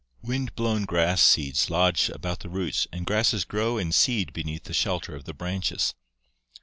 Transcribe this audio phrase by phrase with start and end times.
[0.23, 5.15] Windblown grass seeds lodge about the roots and grasses grow and seed beneath the shelter
[5.15, 5.93] of the branches.